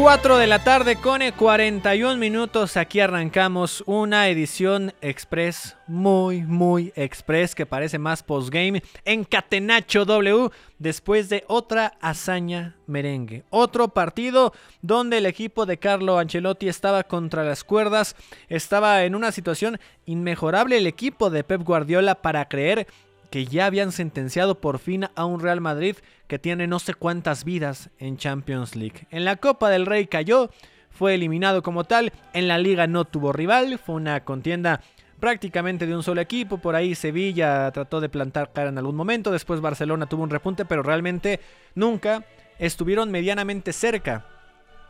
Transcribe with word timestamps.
Cuatro 0.00 0.38
de 0.38 0.46
la 0.46 0.64
tarde 0.64 0.96
con 0.96 1.20
41 1.20 2.16
minutos. 2.16 2.78
Aquí 2.78 3.00
arrancamos 3.00 3.84
una 3.84 4.28
edición 4.28 4.94
express, 5.02 5.76
muy, 5.86 6.40
muy 6.40 6.90
express, 6.96 7.54
que 7.54 7.66
parece 7.66 7.98
más 7.98 8.22
postgame 8.22 8.82
en 9.04 9.24
Catenacho 9.24 10.06
W. 10.06 10.48
Después 10.78 11.28
de 11.28 11.44
otra 11.48 11.98
hazaña 12.00 12.76
merengue. 12.86 13.44
Otro 13.50 13.88
partido 13.88 14.54
donde 14.80 15.18
el 15.18 15.26
equipo 15.26 15.66
de 15.66 15.78
Carlo 15.78 16.18
Ancelotti 16.18 16.70
estaba 16.70 17.04
contra 17.04 17.44
las 17.44 17.62
cuerdas. 17.62 18.16
Estaba 18.48 19.04
en 19.04 19.14
una 19.14 19.32
situación 19.32 19.78
inmejorable 20.06 20.78
el 20.78 20.86
equipo 20.86 21.28
de 21.28 21.44
Pep 21.44 21.62
Guardiola 21.62 22.22
para 22.22 22.48
creer 22.48 22.86
que 23.30 23.46
ya 23.46 23.66
habían 23.66 23.92
sentenciado 23.92 24.60
por 24.60 24.78
fin 24.78 25.06
a 25.14 25.24
un 25.24 25.40
Real 25.40 25.60
Madrid 25.60 25.96
que 26.26 26.38
tiene 26.38 26.66
no 26.66 26.78
sé 26.78 26.94
cuántas 26.94 27.44
vidas 27.44 27.90
en 27.98 28.16
Champions 28.16 28.76
League. 28.76 29.06
En 29.10 29.24
la 29.24 29.36
Copa 29.36 29.70
del 29.70 29.86
Rey 29.86 30.06
cayó, 30.06 30.50
fue 30.90 31.14
eliminado 31.14 31.62
como 31.62 31.84
tal, 31.84 32.12
en 32.32 32.48
la 32.48 32.58
liga 32.58 32.86
no 32.86 33.04
tuvo 33.04 33.32
rival, 33.32 33.78
fue 33.78 33.94
una 33.94 34.24
contienda 34.24 34.80
prácticamente 35.20 35.86
de 35.86 35.94
un 35.94 36.02
solo 36.02 36.20
equipo, 36.20 36.58
por 36.58 36.74
ahí 36.74 36.94
Sevilla 36.94 37.70
trató 37.70 38.00
de 38.00 38.08
plantar 38.08 38.52
cara 38.52 38.70
en 38.70 38.78
algún 38.78 38.96
momento, 38.96 39.30
después 39.30 39.60
Barcelona 39.60 40.06
tuvo 40.06 40.24
un 40.24 40.30
repunte, 40.30 40.64
pero 40.64 40.82
realmente 40.82 41.40
nunca 41.74 42.24
estuvieron 42.58 43.10
medianamente 43.10 43.72
cerca 43.72 44.26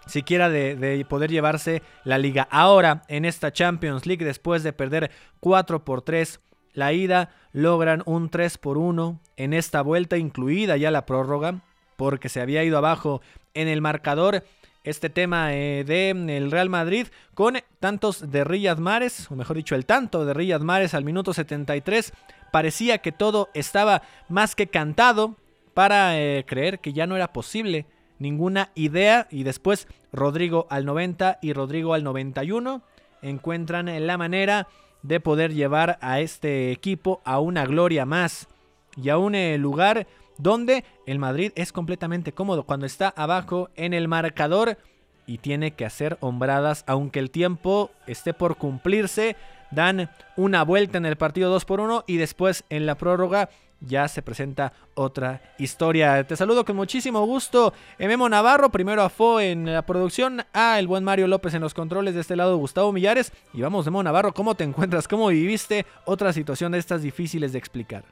siquiera 0.06 0.48
de, 0.48 0.76
de, 0.76 1.04
poder 1.04 1.30
llevarse 1.30 1.82
la 2.04 2.18
liga. 2.18 2.48
Ahora, 2.50 3.02
en 3.08 3.24
esta 3.24 3.52
Champions 3.52 4.06
League, 4.06 4.24
después 4.24 4.62
de 4.62 4.72
perder 4.72 5.10
4 5.40 5.84
por 5.84 6.02
3 6.02 6.40
la 6.72 6.92
ida, 6.92 7.30
logran 7.52 8.02
un 8.06 8.28
3 8.28 8.58
por 8.58 8.78
1 8.78 9.20
en 9.36 9.52
esta 9.52 9.82
vuelta, 9.82 10.16
incluida 10.16 10.76
ya 10.76 10.90
la 10.90 11.06
prórroga, 11.06 11.60
porque 11.96 12.28
se 12.28 12.40
había 12.40 12.64
ido 12.64 12.78
abajo 12.78 13.20
en 13.54 13.68
el 13.68 13.80
marcador. 13.80 14.44
Este 14.82 15.10
tema 15.10 15.54
eh, 15.54 15.84
del 15.84 16.50
Real 16.50 16.70
Madrid 16.70 17.08
con 17.34 17.58
tantos 17.80 18.30
de 18.30 18.44
Riyad 18.44 18.78
Mahrez, 18.78 19.30
o 19.30 19.36
mejor 19.36 19.56
dicho, 19.56 19.74
el 19.74 19.84
tanto 19.84 20.24
de 20.24 20.32
Riyad 20.32 20.62
Mahrez 20.62 20.94
al 20.94 21.04
minuto 21.04 21.34
73, 21.34 22.12
parecía 22.50 22.98
que 22.98 23.12
todo 23.12 23.50
estaba 23.52 24.02
más 24.28 24.54
que 24.54 24.68
cantado 24.68 25.36
para 25.74 26.18
eh, 26.18 26.44
creer 26.46 26.78
que 26.78 26.94
ya 26.94 27.06
no 27.06 27.16
era 27.16 27.32
posible 27.32 27.86
ninguna 28.18 28.70
idea 28.74 29.26
y 29.30 29.42
después 29.42 29.88
Rodrigo 30.12 30.66
al 30.70 30.84
90 30.84 31.38
y 31.42 31.52
Rodrigo 31.52 31.94
al 31.94 32.04
91 32.04 32.82
encuentran 33.22 34.06
la 34.06 34.16
manera 34.16 34.68
de 35.02 35.20
poder 35.20 35.54
llevar 35.54 35.98
a 36.00 36.20
este 36.20 36.70
equipo 36.72 37.20
a 37.24 37.40
una 37.40 37.64
gloria 37.66 38.04
más 38.04 38.48
y 38.96 39.08
a 39.08 39.18
un 39.18 39.34
eh, 39.34 39.58
lugar 39.58 40.06
donde 40.38 40.84
el 41.06 41.18
Madrid 41.18 41.52
es 41.54 41.72
completamente 41.72 42.32
cómodo 42.32 42.64
cuando 42.64 42.86
está 42.86 43.08
abajo 43.16 43.70
en 43.76 43.92
el 43.92 44.08
marcador 44.08 44.78
y 45.26 45.38
tiene 45.38 45.72
que 45.72 45.84
hacer 45.84 46.16
hombradas 46.20 46.84
aunque 46.86 47.18
el 47.18 47.30
tiempo 47.30 47.90
esté 48.06 48.34
por 48.34 48.56
cumplirse. 48.56 49.36
Dan 49.70 50.10
una 50.36 50.64
vuelta 50.64 50.98
en 50.98 51.06
el 51.06 51.16
partido 51.16 51.50
2 51.50 51.64
por 51.64 51.80
1 51.80 52.04
y 52.08 52.16
después 52.16 52.64
en 52.68 52.86
la 52.86 52.96
prórroga 52.96 53.48
ya 53.80 54.08
se 54.08 54.22
presenta 54.22 54.72
otra 54.94 55.40
historia. 55.58 56.24
Te 56.24 56.36
saludo 56.36 56.64
con 56.64 56.76
muchísimo 56.76 57.24
gusto, 57.24 57.72
Memo 57.98 58.28
Navarro, 58.28 58.70
primero 58.70 59.02
a 59.02 59.08
Fo 59.08 59.40
en 59.40 59.72
la 59.72 59.82
producción, 59.82 60.42
a 60.52 60.78
el 60.78 60.86
buen 60.86 61.04
Mario 61.04 61.26
López 61.26 61.54
en 61.54 61.62
los 61.62 61.74
controles 61.74 62.14
de 62.14 62.20
este 62.20 62.36
lado, 62.36 62.56
Gustavo 62.56 62.92
Millares. 62.92 63.32
Y 63.52 63.62
vamos, 63.62 63.86
Memo 63.86 64.02
Navarro, 64.02 64.32
¿cómo 64.32 64.54
te 64.54 64.64
encuentras? 64.64 65.08
¿Cómo 65.08 65.28
viviste 65.28 65.86
otra 66.04 66.32
situación 66.32 66.72
de 66.72 66.78
estas 66.78 67.02
difíciles 67.02 67.52
de 67.52 67.58
explicar? 67.58 68.04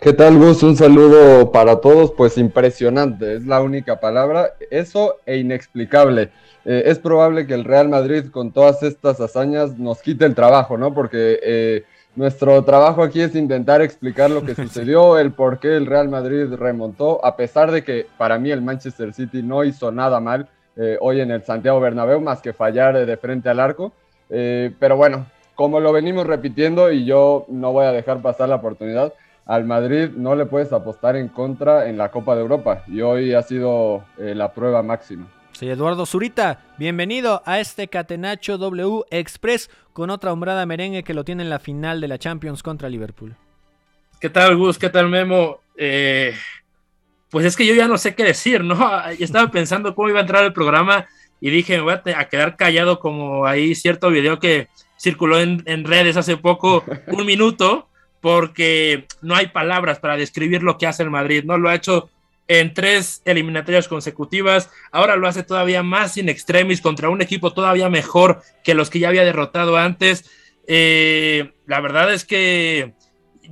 ¿Qué 0.00 0.12
tal, 0.12 0.36
Gus? 0.36 0.62
Un 0.62 0.76
saludo 0.76 1.50
para 1.50 1.80
todos, 1.80 2.12
pues 2.12 2.36
impresionante, 2.36 3.36
es 3.36 3.46
la 3.46 3.62
única 3.62 4.00
palabra, 4.00 4.54
eso 4.70 5.20
e 5.24 5.38
inexplicable. 5.38 6.30
Eh, 6.64 6.82
es 6.86 6.98
probable 6.98 7.46
que 7.46 7.54
el 7.54 7.64
Real 7.64 7.88
Madrid 7.88 8.26
con 8.30 8.52
todas 8.52 8.82
estas 8.82 9.20
hazañas 9.20 9.78
nos 9.78 10.02
quite 10.02 10.24
el 10.24 10.34
trabajo, 10.34 10.78
¿no? 10.78 10.94
Porque... 10.94 11.40
Eh, 11.42 11.84
nuestro 12.16 12.62
trabajo 12.64 13.02
aquí 13.02 13.20
es 13.20 13.34
intentar 13.34 13.82
explicar 13.82 14.30
lo 14.30 14.44
que 14.44 14.54
sucedió, 14.56 15.18
el 15.18 15.32
por 15.32 15.58
qué 15.58 15.76
el 15.76 15.86
Real 15.86 16.08
Madrid 16.08 16.52
remontó, 16.52 17.24
a 17.24 17.36
pesar 17.36 17.70
de 17.70 17.82
que 17.82 18.06
para 18.16 18.38
mí 18.38 18.50
el 18.50 18.62
Manchester 18.62 19.12
City 19.12 19.42
no 19.42 19.64
hizo 19.64 19.90
nada 19.90 20.20
mal 20.20 20.48
eh, 20.76 20.96
hoy 21.00 21.20
en 21.20 21.30
el 21.30 21.42
Santiago 21.44 21.80
Bernabéu, 21.80 22.20
más 22.20 22.40
que 22.40 22.52
fallar 22.52 23.06
de 23.06 23.16
frente 23.16 23.48
al 23.48 23.60
arco. 23.60 23.92
Eh, 24.30 24.72
pero 24.78 24.96
bueno, 24.96 25.26
como 25.54 25.80
lo 25.80 25.92
venimos 25.92 26.26
repitiendo 26.26 26.90
y 26.90 27.04
yo 27.04 27.46
no 27.48 27.72
voy 27.72 27.86
a 27.86 27.92
dejar 27.92 28.20
pasar 28.22 28.48
la 28.48 28.56
oportunidad, 28.56 29.12
al 29.46 29.64
Madrid 29.64 30.10
no 30.16 30.34
le 30.34 30.46
puedes 30.46 30.72
apostar 30.72 31.16
en 31.16 31.28
contra 31.28 31.88
en 31.88 31.98
la 31.98 32.10
Copa 32.10 32.34
de 32.34 32.42
Europa 32.42 32.82
y 32.86 33.02
hoy 33.02 33.34
ha 33.34 33.42
sido 33.42 34.04
eh, 34.18 34.34
la 34.34 34.52
prueba 34.52 34.82
máxima. 34.82 35.26
Soy 35.54 35.70
Eduardo 35.70 36.04
Zurita, 36.04 36.64
bienvenido 36.78 37.40
a 37.46 37.60
este 37.60 37.86
Catenacho 37.86 38.58
W 38.58 39.04
Express 39.10 39.70
con 39.92 40.10
otra 40.10 40.32
hombrada 40.32 40.66
merengue 40.66 41.04
que 41.04 41.14
lo 41.14 41.24
tiene 41.24 41.44
en 41.44 41.50
la 41.50 41.60
final 41.60 42.00
de 42.00 42.08
la 42.08 42.18
Champions 42.18 42.60
contra 42.60 42.88
Liverpool. 42.88 43.36
¿Qué 44.20 44.28
tal, 44.30 44.56
Gus? 44.56 44.78
¿Qué 44.78 44.90
tal, 44.90 45.08
Memo? 45.08 45.60
Eh, 45.76 46.34
pues 47.30 47.46
es 47.46 47.56
que 47.56 47.64
yo 47.64 47.72
ya 47.72 47.86
no 47.86 47.98
sé 47.98 48.16
qué 48.16 48.24
decir, 48.24 48.64
¿no? 48.64 48.76
Estaba 49.20 49.48
pensando 49.52 49.94
cómo 49.94 50.08
iba 50.08 50.18
a 50.18 50.22
entrar 50.22 50.42
el 50.44 50.52
programa 50.52 51.06
y 51.40 51.50
dije, 51.50 51.76
me 51.76 51.82
voy 51.84 51.94
a, 52.16 52.28
quedar 52.28 52.56
callado 52.56 52.98
como 52.98 53.46
ahí 53.46 53.76
cierto 53.76 54.10
video 54.10 54.40
que 54.40 54.66
circuló 54.98 55.38
en, 55.38 55.62
en 55.66 55.84
redes 55.84 56.16
hace 56.16 56.36
poco, 56.36 56.82
un 57.06 57.24
minuto, 57.24 57.88
porque 58.20 59.06
no 59.22 59.36
hay 59.36 59.46
palabras 59.46 60.00
para 60.00 60.16
describir 60.16 60.64
lo 60.64 60.78
que 60.78 60.88
hace 60.88 61.04
el 61.04 61.10
Madrid, 61.10 61.44
¿no? 61.44 61.58
Lo 61.58 61.68
ha 61.68 61.76
hecho 61.76 62.10
en 62.48 62.74
tres 62.74 63.22
eliminatorias 63.24 63.88
consecutivas. 63.88 64.70
Ahora 64.92 65.16
lo 65.16 65.28
hace 65.28 65.42
todavía 65.42 65.82
más 65.82 66.16
in 66.16 66.28
extremis 66.28 66.80
contra 66.80 67.08
un 67.08 67.22
equipo 67.22 67.52
todavía 67.52 67.88
mejor 67.88 68.42
que 68.62 68.74
los 68.74 68.90
que 68.90 68.98
ya 68.98 69.08
había 69.08 69.24
derrotado 69.24 69.76
antes. 69.76 70.30
Eh, 70.66 71.52
la 71.66 71.80
verdad 71.80 72.12
es 72.12 72.24
que 72.24 72.94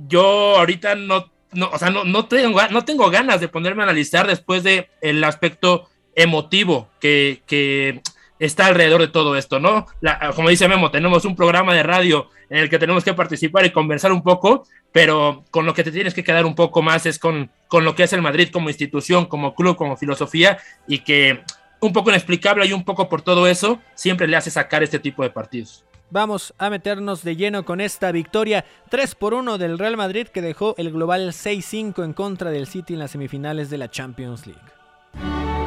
yo 0.07 0.57
ahorita 0.57 0.95
no, 0.95 1.31
no 1.51 1.69
o 1.69 1.77
sea, 1.77 1.89
no, 1.89 2.03
no, 2.03 2.25
tengo, 2.25 2.59
no 2.69 2.85
tengo 2.85 3.09
ganas 3.09 3.39
de 3.39 3.47
ponerme 3.47 3.83
a 3.83 3.85
analizar 3.85 4.27
después 4.27 4.63
de 4.63 4.89
aspecto 5.23 5.89
emotivo 6.15 6.89
que, 6.99 7.41
que 7.47 8.01
está 8.39 8.67
alrededor 8.67 9.01
de 9.01 9.07
todo 9.07 9.35
esto, 9.35 9.59
¿no? 9.59 9.85
La, 10.01 10.31
como 10.35 10.49
dice 10.49 10.67
Memo, 10.67 10.91
tenemos 10.91 11.25
un 11.25 11.35
programa 11.35 11.73
de 11.73 11.83
radio 11.83 12.29
en 12.49 12.59
el 12.59 12.69
que 12.69 12.79
tenemos 12.79 13.03
que 13.03 13.13
participar 13.13 13.65
y 13.65 13.71
conversar 13.71 14.11
un 14.11 14.23
poco, 14.23 14.67
pero 14.91 15.43
con 15.51 15.65
lo 15.65 15.73
que 15.73 15.83
te 15.83 15.91
tienes 15.91 16.13
que 16.13 16.23
quedar 16.23 16.45
un 16.45 16.55
poco 16.55 16.81
más 16.81 17.05
es 17.05 17.19
con, 17.19 17.49
con 17.67 17.85
lo 17.85 17.95
que 17.95 18.03
es 18.03 18.13
el 18.13 18.21
Madrid 18.21 18.49
como 18.51 18.69
institución, 18.69 19.25
como 19.25 19.55
club, 19.55 19.75
como 19.75 19.97
filosofía, 19.97 20.57
y 20.87 20.99
que 20.99 21.43
un 21.79 21.93
poco 21.93 22.09
inexplicable 22.09 22.65
y 22.65 22.73
un 22.73 22.83
poco 22.83 23.09
por 23.09 23.21
todo 23.21 23.47
eso, 23.47 23.79
siempre 23.93 24.27
le 24.27 24.37
hace 24.37 24.51
sacar 24.51 24.83
este 24.83 24.99
tipo 24.99 25.23
de 25.23 25.29
partidos. 25.29 25.83
Vamos 26.09 26.53
a 26.59 26.69
meternos 26.69 27.23
de 27.23 27.35
lleno 27.35 27.65
con 27.65 27.81
esta 27.81 28.11
victoria 28.11 28.65
3 28.89 29.15
por 29.15 29.33
1 29.33 29.57
del 29.57 29.79
Real 29.79 29.97
Madrid 29.97 30.27
que 30.27 30.43
dejó 30.43 30.75
el 30.77 30.91
global 30.91 31.29
6-5 31.29 32.03
en 32.03 32.13
contra 32.13 32.51
del 32.51 32.67
City 32.67 32.93
en 32.93 32.99
las 32.99 33.11
semifinales 33.11 33.71
de 33.71 33.79
la 33.79 33.89
Champions 33.89 34.45
League. 34.45 34.61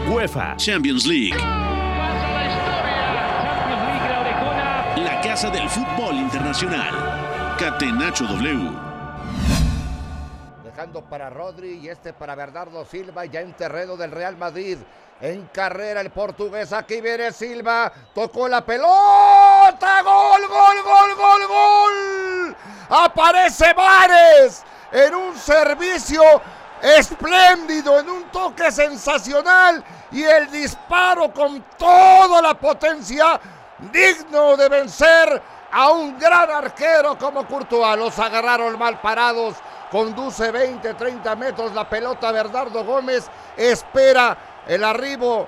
UEFA 0.09 0.57
Champions 0.57 1.05
League. 1.05 1.37
La 4.97 5.21
del 5.43 5.69
fútbol 5.69 6.15
internacional. 6.15 7.57
Catenacho 7.59 8.25
W. 8.25 8.71
Tocando 10.65 11.05
para 11.05 11.29
Rodri 11.29 11.73
y 11.75 11.91
este 11.91 12.15
para 12.15 12.35
Bernardo 12.35 12.87
Silva, 12.87 13.27
ya 13.27 13.43
en 13.43 13.53
terreno 13.53 13.99
del 13.99 14.13
Real 14.13 14.39
Madrid. 14.39 14.79
En 15.21 15.47
carrera 15.49 16.01
el 16.01 16.11
portugués, 16.11 16.73
aquí 16.73 17.03
viene 17.03 17.33
Silva, 17.33 17.93
tocó 18.15 18.49
la 18.49 18.65
pelota, 18.65 20.01
gol, 20.03 20.41
gol, 20.49 20.83
gol, 20.83 21.15
gol, 21.17 21.47
gol. 21.47 22.57
Aparece 22.89 23.75
Mares 23.75 24.65
en 24.91 25.15
un 25.15 25.37
servicio 25.37 26.23
espléndido, 26.81 28.01
en 28.01 28.09
un 28.09 28.25
toque 28.31 28.73
sensacional 28.73 29.85
y 30.13 30.23
el 30.23 30.51
disparo 30.51 31.31
con 31.31 31.63
toda 31.77 32.41
la 32.41 32.55
potencia 32.55 33.39
digno 33.93 34.57
de 34.57 34.69
vencer 34.69 35.43
a 35.71 35.91
un 35.91 36.19
gran 36.19 36.51
arquero 36.51 37.19
como 37.19 37.47
Courtois. 37.47 37.97
Los 37.97 38.19
agarraron 38.19 38.79
mal 38.79 39.01
parados. 39.01 39.57
Conduce 39.91 40.51
20, 40.51 40.95
30 40.95 41.37
metros 41.37 41.75
la 41.75 41.89
pelota 41.89 42.33
Bernardo 42.33 42.85
Gómez. 42.85 43.29
Espera 43.57 44.37
el 44.67 44.83
arribo 44.83 45.47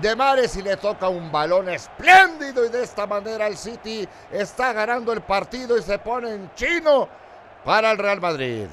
de 0.00 0.16
Mares 0.16 0.56
y 0.56 0.62
le 0.62 0.76
toca 0.76 1.08
un 1.08 1.30
balón 1.30 1.68
espléndido 1.68 2.64
y 2.64 2.68
de 2.68 2.82
esta 2.82 3.06
manera 3.06 3.46
el 3.46 3.56
City 3.56 4.06
está 4.32 4.72
ganando 4.72 5.12
el 5.12 5.20
partido 5.20 5.78
y 5.78 5.82
se 5.82 5.98
pone 5.98 6.30
en 6.30 6.50
chino 6.54 7.08
para 7.64 7.92
el 7.92 7.98
Real 7.98 8.20
Madrid. 8.20 8.66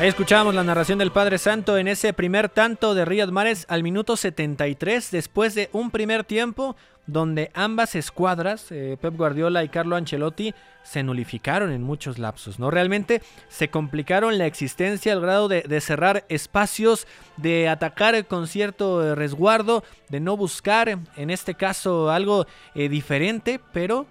Ahí 0.00 0.06
escuchábamos 0.06 0.54
la 0.54 0.62
narración 0.62 1.00
del 1.00 1.10
Padre 1.10 1.38
Santo 1.38 1.76
en 1.76 1.88
ese 1.88 2.12
primer 2.12 2.48
tanto 2.48 2.94
de 2.94 3.04
Riyad 3.04 3.30
Mahrez 3.30 3.66
al 3.68 3.82
minuto 3.82 4.16
73, 4.16 5.10
después 5.10 5.56
de 5.56 5.70
un 5.72 5.90
primer 5.90 6.22
tiempo 6.22 6.76
donde 7.08 7.50
ambas 7.52 7.96
escuadras, 7.96 8.70
eh, 8.70 8.96
Pep 9.00 9.16
Guardiola 9.16 9.64
y 9.64 9.68
Carlo 9.68 9.96
Ancelotti, 9.96 10.54
se 10.84 11.02
nulificaron 11.02 11.72
en 11.72 11.82
muchos 11.82 12.20
lapsos, 12.20 12.60
¿no? 12.60 12.70
Realmente 12.70 13.22
se 13.48 13.70
complicaron 13.70 14.38
la 14.38 14.46
existencia 14.46 15.12
al 15.12 15.20
grado 15.20 15.48
de, 15.48 15.80
cerrar 15.80 16.24
espacios, 16.28 17.08
de 17.36 17.68
atacar 17.68 18.24
con 18.26 18.46
cierto 18.46 19.04
eh, 19.04 19.16
resguardo, 19.16 19.82
de 20.10 20.20
no 20.20 20.36
buscar, 20.36 20.96
en 21.16 21.30
este 21.30 21.54
caso, 21.54 22.12
algo 22.12 22.46
eh, 22.76 22.88
diferente, 22.88 23.60
pero 23.72 24.06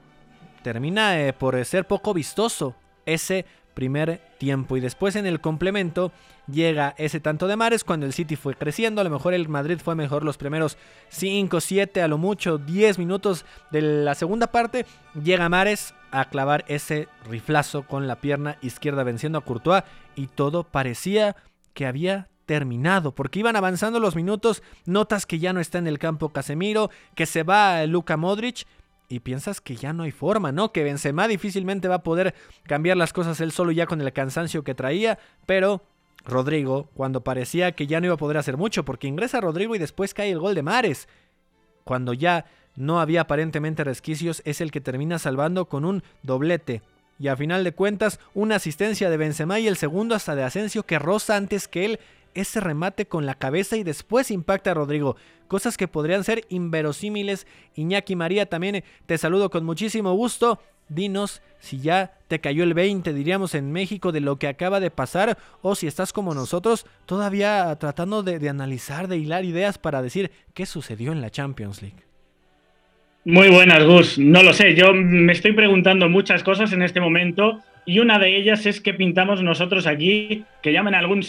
termina 0.64 1.34
por 1.40 1.64
ser 1.64 1.88
poco 1.88 2.14
vistoso 2.14 2.76
ese 3.06 3.46
primer 3.78 4.20
tiempo. 4.40 4.76
Y 4.76 4.80
después 4.80 5.16
en 5.16 5.28
el 5.28 5.40
complemento 5.40 6.12
llega 6.52 6.96
ese 6.98 7.20
tanto 7.20 7.48
de 7.48 7.56
Mares 7.56 7.84
cuando 7.84 8.08
el 8.08 8.14
City 8.14 8.36
fue 8.36 8.56
creciendo. 8.56 9.02
A 9.02 9.04
lo 9.04 9.12
mejor 9.12 9.36
el 9.36 9.48
Madrid 9.50 9.78
fue 9.78 9.94
mejor 9.94 10.24
los 10.24 10.36
primeros 10.36 10.80
5, 11.10 11.62
7, 11.62 12.02
a 12.02 12.08
lo 12.08 12.18
mucho 12.18 12.58
10 12.58 12.98
minutos 12.98 13.46
de 13.70 13.84
la 13.84 14.16
segunda 14.16 14.48
parte. 14.48 14.88
Llega 15.24 15.48
Mares 15.48 15.94
a 16.10 16.26
clavar 16.26 16.66
ese 16.68 17.08
riflazo 17.30 17.84
con 17.84 18.08
la 18.08 18.16
pierna 18.16 18.58
izquierda 18.64 19.04
venciendo 19.04 19.38
a 19.38 19.46
Courtois 19.46 19.84
y 20.16 20.26
todo 20.26 20.64
parecía 20.64 21.36
que 21.76 21.86
había 21.86 22.30
terminado, 22.48 23.14
porque 23.14 23.38
iban 23.38 23.58
avanzando 23.58 24.00
los 24.00 24.16
minutos, 24.16 24.64
notas 24.86 25.28
que 25.28 25.38
ya 25.38 25.54
no 25.54 25.60
está 25.60 25.78
en 25.78 25.86
el 25.86 26.00
campo 26.00 26.30
Casemiro, 26.30 26.90
que 27.14 27.28
se 27.28 27.44
va 27.44 27.86
Luka 27.86 28.18
Modric 28.18 28.66
y 29.10 29.20
piensas 29.22 29.62
que 29.62 29.76
ya 29.76 29.94
no 29.94 30.04
hay 30.04 30.12
forma, 30.12 30.52
¿no? 30.52 30.72
Que 30.72 30.84
Benzema 30.84 31.28
difícilmente 31.28 31.88
va 31.88 31.96
a 31.96 32.04
poder 32.04 32.36
cambiar 32.64 32.98
las 32.98 33.14
cosas 33.14 33.40
él 33.42 33.52
solo 33.52 33.72
ya 33.72 33.86
con 33.86 34.02
el 34.02 34.14
cansancio 34.14 34.64
que 34.64 34.76
traía, 34.76 35.18
pero 35.46 35.82
Rodrigo, 36.26 36.90
cuando 36.94 37.24
parecía 37.24 37.72
que 37.72 37.88
ya 37.88 38.00
no 38.00 38.08
iba 38.08 38.16
a 38.16 38.20
poder 38.20 38.38
hacer 38.38 38.58
mucho, 38.58 38.84
porque 38.84 39.08
ingresa 39.08 39.40
Rodrigo 39.40 39.76
y 39.76 39.80
después 39.80 40.14
cae 40.14 40.32
el 40.32 40.40
gol 40.40 40.56
de 40.56 40.64
Mares, 40.64 41.08
cuando 41.84 42.14
ya 42.14 42.46
no 42.76 43.00
había 43.00 43.22
aparentemente 43.22 43.84
resquicios, 43.84 44.42
es 44.46 44.60
el 44.62 44.72
que 44.72 44.82
termina 44.82 45.20
salvando 45.20 45.66
con 45.66 45.86
un 45.86 46.04
doblete. 46.24 46.82
Y 47.20 47.30
a 47.30 47.36
final 47.36 47.64
de 47.64 47.72
cuentas, 47.72 48.20
una 48.36 48.56
asistencia 48.58 49.10
de 49.10 49.18
Benzema 49.18 49.60
y 49.60 49.68
el 49.68 49.78
segundo 49.78 50.14
hasta 50.14 50.36
de 50.36 50.44
Asensio 50.44 50.84
que 50.84 51.00
roza 51.00 51.36
antes 51.36 51.68
que 51.68 51.86
él 51.86 52.00
ese 52.38 52.60
remate 52.60 53.08
con 53.08 53.26
la 53.26 53.36
cabeza 53.36 53.78
y 53.78 53.84
después 53.84 54.32
impacta 54.32 54.72
a 54.72 54.76
Rodrigo. 54.76 55.16
Cosas 55.48 55.78
que 55.78 55.88
podrían 55.88 56.24
ser 56.24 56.46
inverosímiles. 56.50 57.48
Iñaki 57.76 58.16
María, 58.16 58.46
también 58.46 58.76
eh, 58.76 58.84
te 59.06 59.18
saludo 59.18 59.50
con 59.50 59.66
muchísimo 59.66 60.14
gusto. 60.14 60.60
Dinos 60.90 61.42
si 61.60 61.80
ya 61.80 62.14
te 62.28 62.40
cayó 62.40 62.64
el 62.64 62.74
20, 62.74 63.14
diríamos 63.14 63.56
en 63.56 63.72
México, 63.72 64.12
de 64.12 64.22
lo 64.22 64.38
que 64.38 64.48
acaba 64.48 64.80
de 64.80 64.92
pasar, 64.92 65.38
o 65.62 65.76
si 65.76 65.88
estás 65.88 66.14
como 66.14 66.34
nosotros, 66.34 66.86
todavía 67.06 67.76
tratando 67.80 68.24
de, 68.24 68.48
analizar, 68.48 69.08
de 69.08 69.18
hilar 69.18 69.44
ideas 69.44 69.78
para 69.78 70.02
decir 70.02 70.32
qué 70.54 70.66
sucedió 70.66 71.12
en 71.12 71.22
la 71.22 71.30
Champions 71.30 71.82
League. 71.82 72.04
Muy 73.26 73.50
buenas, 73.50 73.84
Gus. 73.84 74.18
No 74.18 74.44
lo 74.44 74.54
sé, 74.54 74.76
yo 74.76 74.94
me 74.94 75.34
estoy 75.34 75.52
preguntando 75.52 76.08
muchas 76.08 76.44
cosas 76.44 76.72
en 76.72 76.82
este 76.82 77.02
momento 77.02 77.60
y 77.86 78.00
una 78.00 78.20
de 78.20 78.38
ellas 78.38 78.66
es 78.66 78.80
qué 78.80 78.94
pintamos 78.94 79.42
nosotros 79.44 79.88
aquí, 79.88 80.46
que 80.62 80.72
llamen 80.72 80.96
a 80.96 81.00
algún 81.00 81.24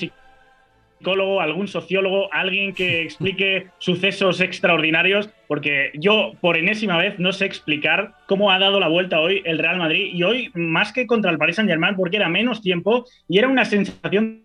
algún 1.41 1.69
sociólogo, 1.69 2.33
alguien 2.33 2.75
que 2.75 3.03
explique 3.03 3.69
sucesos 3.79 4.41
extraordinarios, 4.41 5.31
porque 5.47 5.91
yo 5.95 6.33
por 6.41 6.56
enésima 6.56 6.97
vez 6.97 7.19
no 7.19 7.33
sé 7.33 7.47
explicar 7.47 8.12
cómo 8.27 8.50
ha 8.50 8.59
dado 8.59 8.81
la 8.81 8.89
vuelta 8.89 9.21
hoy 9.21 9.43
el 9.45 9.59
Real 9.59 9.79
Madrid 9.79 10.11
y 10.12 10.23
hoy 10.23 10.50
más 10.55 10.93
que 10.93 11.06
contra 11.06 11.31
el 11.31 11.39
Paris 11.39 11.56
Saint-Germain 11.56 11.97
porque 11.97 12.17
era 12.17 12.29
menos 12.29 12.61
tiempo 12.62 13.05
y 13.29 13.39
era 13.39 13.49
una 13.49 13.65
sensación 13.65 14.43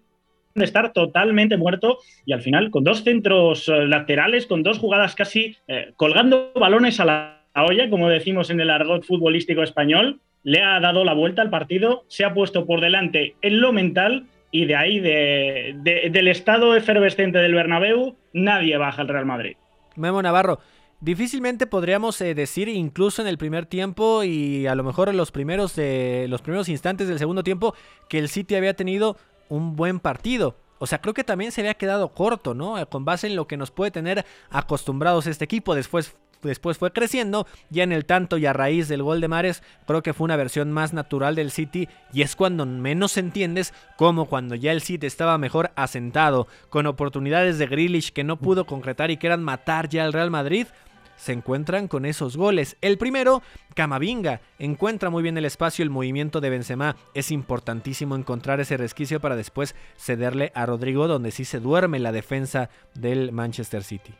de 0.55 0.65
estar 0.65 0.93
totalmente 0.93 1.57
muerto 1.57 1.97
y 2.25 2.33
al 2.33 2.41
final 2.41 2.69
con 2.69 2.83
dos 2.83 3.03
centros 3.03 3.67
eh, 3.67 3.87
laterales, 3.87 4.45
con 4.45 4.63
dos 4.63 4.77
jugadas 4.77 5.15
casi 5.15 5.57
eh, 5.67 5.91
colgando 5.95 6.51
balones 6.55 6.99
a 6.99 7.05
la 7.05 7.39
olla, 7.55 7.89
como 7.89 8.09
decimos 8.09 8.49
en 8.49 8.59
el 8.59 8.69
argot 8.69 9.03
futbolístico 9.03 9.63
español, 9.63 10.19
le 10.43 10.61
ha 10.61 10.79
dado 10.79 11.03
la 11.03 11.13
vuelta 11.13 11.41
al 11.41 11.49
partido, 11.49 12.03
se 12.07 12.25
ha 12.25 12.33
puesto 12.33 12.65
por 12.65 12.81
delante 12.81 13.35
en 13.41 13.61
lo 13.61 13.71
mental 13.71 14.25
y 14.53 14.65
de 14.65 14.75
ahí, 14.75 14.99
de, 14.99 16.09
del 16.11 16.27
estado 16.27 16.75
efervescente 16.75 17.39
del 17.39 17.55
Bernabéu, 17.55 18.15
nadie 18.33 18.77
baja 18.77 19.01
al 19.01 19.07
Real 19.07 19.25
Madrid. 19.25 19.57
Memo 19.95 20.21
Navarro, 20.21 20.59
difícilmente 21.01 21.65
podríamos 21.65 22.21
eh, 22.21 22.35
decir, 22.35 22.69
incluso 22.69 23.23
en 23.23 23.27
el 23.27 23.39
primer 23.39 23.65
tiempo 23.65 24.23
y 24.23 24.67
a 24.67 24.75
lo 24.75 24.83
mejor 24.83 25.09
en 25.09 25.17
los 25.17 25.31
primeros, 25.31 25.75
eh, 25.79 26.27
los 26.29 26.43
primeros 26.43 26.69
instantes 26.69 27.07
del 27.07 27.17
segundo 27.17 27.43
tiempo, 27.43 27.73
que 28.07 28.19
el 28.19 28.29
City 28.29 28.53
había 28.53 28.75
tenido 28.75 29.17
un 29.49 29.75
buen 29.75 29.99
partido. 29.99 30.55
O 30.77 30.85
sea, 30.85 31.01
creo 31.01 31.15
que 31.15 31.23
también 31.23 31.51
se 31.51 31.61
había 31.61 31.73
quedado 31.73 32.09
corto, 32.09 32.53
¿no? 32.53 32.75
Con 32.89 33.05
base 33.05 33.25
en 33.25 33.35
lo 33.35 33.47
que 33.47 33.57
nos 33.57 33.71
puede 33.71 33.89
tener 33.89 34.23
acostumbrados 34.51 35.25
este 35.25 35.45
equipo. 35.45 35.73
Después 35.73 36.15
después 36.47 36.77
fue 36.77 36.91
creciendo, 36.91 37.47
ya 37.69 37.83
en 37.83 37.91
el 37.91 38.05
tanto 38.05 38.37
y 38.37 38.45
a 38.45 38.53
raíz 38.53 38.87
del 38.87 39.03
gol 39.03 39.21
de 39.21 39.27
Mares, 39.27 39.63
creo 39.85 40.03
que 40.03 40.13
fue 40.13 40.25
una 40.25 40.35
versión 40.35 40.71
más 40.71 40.93
natural 40.93 41.35
del 41.35 41.51
City 41.51 41.87
y 42.11 42.21
es 42.21 42.35
cuando 42.35 42.65
menos 42.65 43.17
entiendes 43.17 43.73
cómo 43.97 44.25
cuando 44.25 44.55
ya 44.55 44.71
el 44.71 44.81
City 44.81 45.07
estaba 45.07 45.37
mejor 45.37 45.71
asentado, 45.75 46.47
con 46.69 46.87
oportunidades 46.87 47.57
de 47.57 47.67
Grealish 47.67 48.11
que 48.11 48.23
no 48.23 48.37
pudo 48.37 48.65
concretar 48.65 49.11
y 49.11 49.17
que 49.17 49.27
eran 49.27 49.43
matar 49.43 49.89
ya 49.89 50.03
al 50.03 50.13
Real 50.13 50.31
Madrid, 50.31 50.67
se 51.15 51.31
encuentran 51.31 51.87
con 51.87 52.05
esos 52.05 52.35
goles. 52.37 52.75
El 52.81 52.97
primero, 52.97 53.41
Camavinga, 53.75 54.41
encuentra 54.59 55.09
muy 55.09 55.23
bien 55.23 55.37
el 55.37 55.45
espacio, 55.45 55.83
el 55.83 55.89
movimiento 55.89 56.41
de 56.41 56.49
Benzema. 56.49 56.95
Es 57.13 57.31
importantísimo 57.31 58.15
encontrar 58.15 58.59
ese 58.59 58.77
resquicio 58.77 59.19
para 59.19 59.35
después 59.35 59.75
cederle 59.97 60.51
a 60.55 60.65
Rodrigo, 60.65 61.07
donde 61.07 61.31
sí 61.31 61.45
se 61.45 61.59
duerme 61.59 61.99
la 61.99 62.11
defensa 62.11 62.69
del 62.93 63.31
Manchester 63.31 63.83
City. 63.83 64.13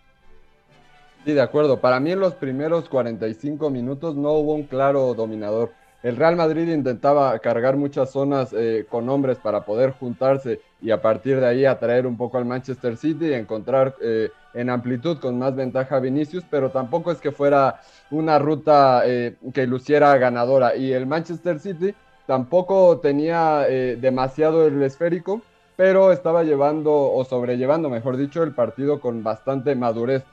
Sí, 1.25 1.32
de 1.32 1.42
acuerdo. 1.42 1.80
Para 1.80 2.01
mí 2.01 2.12
en 2.12 2.20
los 2.20 2.34
primeros 2.36 2.89
45 2.89 3.70
minutos 3.70 4.15
no 4.15 4.34
hubo 4.34 4.53
un 4.56 4.63
claro 4.63 5.13
dominador. 5.13 5.72
El 6.01 6.18
Real 6.18 6.36
Madrid 6.36 6.68
intentaba 6.68 7.39
cargar 7.39 7.77
muchas 7.77 8.12
zonas 8.12 8.51
eh, 8.51 8.86
con 8.89 9.08
hombres 9.08 9.38
para 9.38 9.63
poder 9.63 9.92
juntarse 9.92 10.60
y 10.82 10.92
a 10.92 11.01
partir 11.01 11.39
de 11.39 11.48
ahí 11.48 11.63
atraer 11.63 12.06
un 12.06 12.18
poco 12.18 12.38
al 12.38 12.44
Manchester 12.44 12.98
City 12.98 13.27
y 13.27 13.34
encontrar 13.34 13.96
eh, 14.01 14.32
en 14.53 14.70
amplitud 14.70 15.18
con 15.20 15.39
más 15.39 15.56
ventaja 15.56 15.96
a 15.96 16.00
Vinicius, 16.01 16.44
pero 16.50 16.72
tampoco 16.72 17.10
es 17.10 17.20
que 17.22 17.32
fuera 17.32 17.80
una 18.12 18.38
ruta 18.38 19.03
eh, 19.06 19.38
que 19.53 19.65
luciera 19.65 20.18
ganadora. 20.18 20.75
Y 20.75 20.92
el 20.92 21.08
Manchester 21.08 21.58
City 21.58 21.96
tampoco 22.27 23.00
tenía 23.00 23.60
demasiado 23.60 24.68
el 24.68 24.84
esférico, 24.84 25.42
pero 25.77 26.12
estaba 26.12 26.44
llevando 26.44 26.92
o 26.94 27.24
sobrellevando, 27.24 27.89
mejor 27.89 28.18
dicho, 28.18 28.44
el 28.44 28.53
partido 28.53 29.00
con 29.00 29.24
bastante 29.24 29.74
madurez 29.75 30.24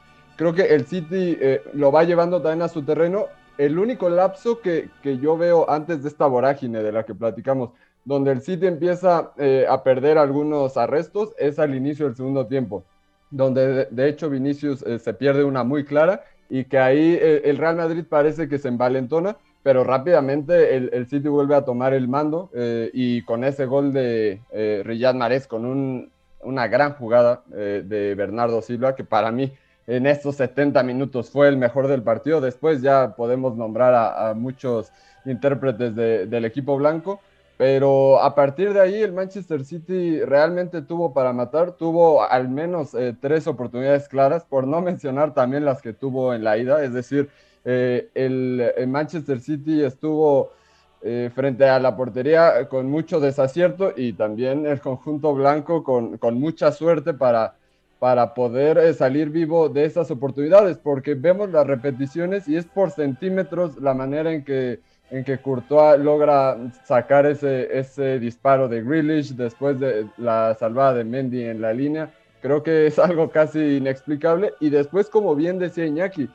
creo 0.40 0.54
que 0.54 0.74
el 0.74 0.86
City 0.86 1.36
eh, 1.38 1.62
lo 1.74 1.92
va 1.92 2.04
llevando 2.04 2.40
también 2.40 2.62
a 2.62 2.68
su 2.68 2.82
terreno. 2.82 3.26
El 3.58 3.78
único 3.78 4.08
lapso 4.08 4.62
que, 4.62 4.88
yo 5.04 5.36
veo 5.36 5.68
antes 5.68 6.02
de 6.02 6.08
esta 6.08 6.24
vorágine 6.24 6.82
de 6.82 6.92
la 6.92 7.04
que 7.04 7.14
platicamos, 7.14 7.72
donde 8.06 8.32
el 8.32 8.40
City 8.40 8.66
empieza 8.66 9.32
eh, 9.36 9.66
a 9.68 9.82
perder 9.82 10.16
algunos 10.16 10.78
arrestos, 10.78 11.34
es 11.38 11.58
al 11.58 11.74
inicio 11.74 12.06
del 12.06 12.16
segundo 12.16 12.46
tiempo, 12.46 12.84
donde 13.30 13.84
de, 13.90 14.08
hecho 14.08 14.30
Vinicius 14.30 14.80
eh, 14.86 14.98
se 14.98 15.12
pierde 15.12 15.44
una 15.44 15.62
muy 15.62 15.84
clara 15.84 16.24
y 16.48 16.64
que 16.64 16.78
ahí 16.78 17.18
el 17.20 17.58
Real 17.58 17.76
Madrid 17.76 18.04
parece 18.08 18.48
que 18.48 18.58
se 18.58 18.68
envalentona, 18.68 19.36
pero 19.62 19.84
rápidamente 19.84 20.74
el, 20.74 21.06
City 21.06 21.28
vuelve 21.28 21.54
a 21.54 21.66
tomar 21.66 21.92
el 21.92 22.08
mando 22.08 22.50
y 22.92 23.22
con 23.22 23.44
ese 23.44 23.66
gol 23.66 23.92
de 23.92 24.40
Riyad 24.84 25.14
Mahrez, 25.14 25.46
con 25.46 26.10
una 26.42 26.66
gran 26.66 26.94
jugada 26.94 27.44
de 27.46 28.14
Bernardo 28.16 28.62
Silva, 28.62 28.96
que 28.96 29.04
para 29.04 29.30
mí 29.30 29.52
en 29.86 30.06
estos 30.06 30.36
70 30.36 30.82
minutos 30.82 31.30
fue 31.30 31.48
el 31.48 31.56
mejor 31.56 31.88
del 31.88 32.02
partido. 32.02 32.40
Después 32.40 32.82
ya 32.82 33.14
podemos 33.16 33.56
nombrar 33.56 33.94
a, 33.94 34.34
muchos 34.34 34.92
intérpretes 35.24 35.94
del 35.94 36.44
equipo 36.44 36.76
blanco. 36.76 37.20
Pero 37.60 38.22
a 38.22 38.34
partir 38.34 38.72
de 38.72 38.80
ahí 38.80 39.02
el 39.02 39.12
Manchester 39.12 39.66
City 39.66 40.20
realmente 40.24 40.80
tuvo 40.80 41.12
para 41.12 41.34
matar, 41.34 41.72
tuvo 41.72 42.22
al 42.22 42.48
menos 42.48 42.94
eh, 42.94 43.14
tres 43.20 43.46
oportunidades 43.46 44.08
claras, 44.08 44.46
por 44.46 44.66
no 44.66 44.80
mencionar 44.80 45.34
también 45.34 45.66
las 45.66 45.82
que 45.82 45.92
tuvo 45.92 46.32
en 46.32 46.42
la 46.42 46.56
ida. 46.56 46.82
Es 46.82 46.94
decir, 46.94 47.28
eh, 47.66 48.08
el, 48.14 48.72
Manchester 48.88 49.40
City 49.40 49.82
estuvo 49.84 50.52
eh, 51.02 51.30
frente 51.34 51.68
a 51.68 51.78
la 51.78 51.94
portería 51.94 52.66
con 52.66 52.88
mucho 52.88 53.20
desacierto 53.20 53.92
y 53.94 54.14
también 54.14 54.64
el 54.64 54.80
conjunto 54.80 55.34
blanco 55.34 55.84
con, 55.84 56.16
con 56.16 56.40
mucha 56.40 56.72
suerte 56.72 57.12
para 57.12 57.56
para 58.00 58.32
poder 58.32 58.78
eh, 58.78 58.94
salir 58.94 59.28
vivo 59.28 59.68
de 59.68 59.84
esas 59.84 60.10
oportunidades, 60.10 60.78
porque 60.78 61.14
vemos 61.14 61.50
las 61.50 61.66
repeticiones 61.66 62.48
y 62.48 62.56
es 62.56 62.64
por 62.64 62.90
centímetros 62.90 63.76
la 63.78 63.92
manera 63.92 64.32
en 64.32 64.42
que, 64.42 64.80
en 65.10 65.22
que 65.22 65.38
Courtois 65.38 66.00
logra 66.00 66.56
sacar 66.82 67.26
ese, 67.26 67.78
ese 67.78 68.18
disparo 68.18 68.68
de 68.68 68.82
Grealish 68.82 69.34
después 69.36 69.78
de 69.78 70.06
la 70.16 70.56
salvada 70.58 70.94
de 70.94 71.04
Mendy 71.04 71.44
en 71.44 71.60
la 71.60 71.74
línea. 71.74 72.10
Creo 72.40 72.62
que 72.62 72.86
es 72.86 72.98
algo 72.98 73.28
casi 73.28 73.76
inexplicable. 73.76 74.54
Y 74.60 74.70
después, 74.70 75.10
como 75.10 75.34
bien 75.34 75.58
decía 75.58 75.84
Iñaki, 75.84 76.30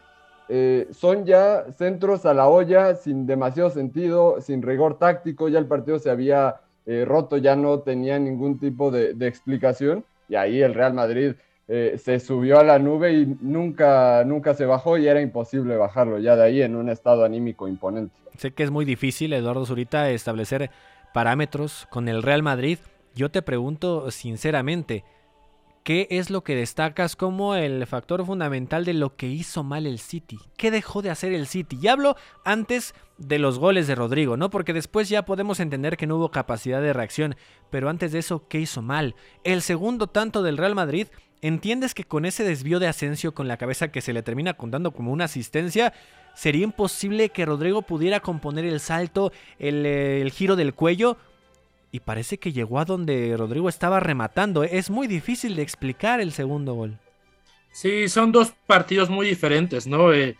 eh, 0.49 0.87
son 0.91 1.25
ya 1.25 1.65
centros 1.75 2.27
a 2.27 2.35
la 2.35 2.47
olla 2.47 2.93
sin 2.93 3.25
demasiado 3.25 3.71
sentido, 3.71 4.39
sin 4.39 4.61
rigor 4.61 4.99
táctico, 4.99 5.49
ya 5.49 5.57
el 5.57 5.65
partido 5.65 5.97
se 5.97 6.11
había 6.11 6.57
eh, 6.85 7.05
roto, 7.07 7.37
ya 7.37 7.55
no 7.55 7.79
tenía 7.79 8.19
ningún 8.19 8.59
tipo 8.59 8.91
de, 8.91 9.15
de 9.15 9.25
explicación. 9.25 10.05
Y 10.29 10.35
ahí 10.35 10.61
el 10.61 10.75
Real 10.75 10.93
Madrid 10.93 11.33
eh, 11.67 11.97
se 11.97 12.19
subió 12.19 12.59
a 12.59 12.63
la 12.63 12.77
nube 12.77 13.13
y 13.13 13.37
nunca, 13.41 14.23
nunca 14.23 14.53
se 14.53 14.65
bajó 14.65 14.97
y 14.99 15.07
era 15.07 15.21
imposible 15.21 15.75
bajarlo 15.77 16.19
ya 16.19 16.35
de 16.35 16.43
ahí 16.43 16.61
en 16.61 16.75
un 16.75 16.89
estado 16.89 17.25
anímico 17.25 17.67
imponente. 17.67 18.15
Sé 18.37 18.51
que 18.51 18.63
es 18.63 18.69
muy 18.69 18.85
difícil, 18.85 19.33
Eduardo 19.33 19.65
Zurita, 19.65 20.09
establecer 20.11 20.69
parámetros 21.13 21.87
con 21.89 22.07
el 22.07 22.21
Real 22.21 22.43
Madrid. 22.43 22.77
Yo 23.15 23.31
te 23.31 23.41
pregunto 23.41 24.11
sinceramente, 24.11 25.05
¿qué 25.83 26.07
es 26.11 26.29
lo 26.29 26.43
que 26.43 26.55
destacas 26.55 27.15
como 27.15 27.55
el 27.55 27.87
factor 27.87 28.23
fundamental 28.25 28.85
de 28.85 28.93
lo 28.93 29.15
que 29.15 29.27
hizo 29.27 29.63
mal 29.63 29.87
el 29.87 29.97
City? 29.97 30.37
¿Qué 30.57 30.69
dejó 30.69 31.01
de 31.01 31.09
hacer 31.09 31.33
el 31.33 31.47
City? 31.47 31.79
Y 31.81 31.87
hablo 31.87 32.15
antes 32.43 32.93
de 33.17 33.39
los 33.39 33.57
goles 33.57 33.87
de 33.87 33.95
Rodrigo, 33.95 34.37
¿no? 34.37 34.49
Porque 34.51 34.73
después 34.73 35.09
ya 35.09 35.25
podemos 35.25 35.59
entender 35.59 35.97
que 35.97 36.05
no 36.05 36.17
hubo 36.17 36.29
capacidad 36.29 36.81
de 36.81 36.93
reacción, 36.93 37.35
pero 37.71 37.89
antes 37.89 38.11
de 38.11 38.19
eso, 38.19 38.47
¿qué 38.47 38.59
hizo 38.59 38.81
mal? 38.81 39.15
El 39.43 39.61
segundo 39.61 40.07
tanto 40.07 40.43
del 40.43 40.57
Real 40.57 40.75
Madrid 40.75 41.07
¿Entiendes 41.41 41.93
que 41.93 42.03
con 42.03 42.25
ese 42.25 42.43
desvío 42.43 42.79
de 42.79 42.87
Asensio 42.87 43.33
con 43.33 43.47
la 43.47 43.57
cabeza 43.57 43.89
que 43.89 44.01
se 44.01 44.13
le 44.13 44.23
termina 44.23 44.53
contando 44.53 44.91
como 44.91 45.11
una 45.11 45.25
asistencia, 45.25 45.93
sería 46.33 46.63
imposible 46.63 47.29
que 47.29 47.45
Rodrigo 47.45 47.81
pudiera 47.81 48.19
componer 48.19 48.65
el 48.65 48.79
salto, 48.79 49.31
eh, 49.59 50.19
el, 50.21 50.31
giro 50.31 50.55
del 50.55 50.73
cuello? 50.73 51.17
Y 51.91 52.01
parece 52.01 52.37
que 52.37 52.51
llegó 52.51 52.79
a 52.79 52.85
donde 52.85 53.35
Rodrigo 53.37 53.69
estaba 53.69 53.99
rematando. 53.99 54.63
Es 54.63 54.89
muy 54.89 55.07
difícil 55.07 55.55
de 55.55 55.61
explicar 55.61 56.19
el 56.19 56.31
segundo 56.31 56.73
gol. 56.73 56.97
Sí, 57.71 58.09
son 58.09 58.31
dos 58.31 58.53
partidos 58.65 59.09
muy 59.09 59.27
diferentes, 59.27 59.87
¿no? 59.87 60.13
Eh, 60.13 60.35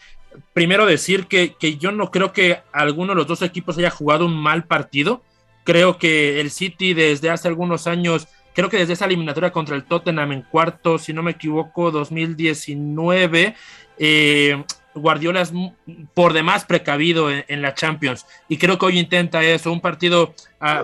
primero 0.53 0.85
decir 0.85 1.27
que, 1.27 1.53
que, 1.53 1.77
yo 1.77 1.91
no 1.91 2.11
creo 2.11 2.33
que 2.33 2.59
alguno 2.73 3.13
de 3.13 3.17
los 3.17 3.27
dos 3.27 3.41
equipos 3.41 3.77
haya 3.77 3.89
jugado 3.89 4.25
un 4.25 4.35
mal 4.35 4.65
partido. 4.65 5.21
Creo 5.63 5.97
que 5.97 6.41
el 6.41 6.51
City 6.51 6.93
desde 6.93 7.29
hace 7.29 7.47
algunos 7.47 7.87
años 7.87 8.27
creo 8.55 8.69
que 8.69 8.77
desde 8.77 8.93
esa 8.93 9.05
eliminatoria 9.05 9.51
contra 9.51 9.75
el 9.75 9.83
Tottenham 9.83 10.31
en 10.31 10.41
cuarto, 10.41 10.97
si 10.97 11.13
no 11.13 11.21
me 11.21 11.31
equivoco, 11.31 11.91
2019, 11.91 13.55
eh, 13.99 14.63
Guardiola 14.95 15.41
es 15.41 15.51
por 16.13 16.31
demás 16.31 16.63
precavido 16.63 17.29
en, 17.29 17.61
la 17.61 17.73
Champions 17.73 18.25
y 18.47 18.57
creo 18.57 18.79
que 18.79 18.85
hoy 18.85 18.97
intenta 18.97 19.43
eso, 19.43 19.71
un 19.71 19.81
partido 19.81 20.33